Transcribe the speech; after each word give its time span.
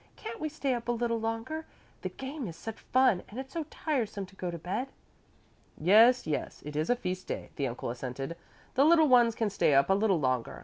Can't 0.15 0.39
we 0.39 0.49
stay 0.49 0.73
up 0.73 0.87
a 0.87 0.91
little 0.91 1.19
longer? 1.19 1.67
The 2.01 2.09
game 2.09 2.47
is 2.47 2.55
such 2.55 2.79
fun 2.79 3.21
and 3.29 3.39
it's 3.39 3.53
so 3.53 3.65
tiresome 3.69 4.25
to 4.25 4.35
go 4.35 4.49
to 4.49 4.57
bed." 4.57 4.87
"Yes, 5.77 6.25
yes, 6.25 6.63
it 6.65 6.75
is 6.75 6.89
a 6.89 6.95
feast 6.95 7.27
day," 7.27 7.51
the 7.55 7.67
uncle 7.67 7.91
assented; 7.91 8.35
"the 8.73 8.83
little 8.83 9.07
ones 9.07 9.35
can 9.35 9.51
stay 9.51 9.75
up 9.75 9.91
a 9.91 9.93
little 9.93 10.19
longer. 10.19 10.59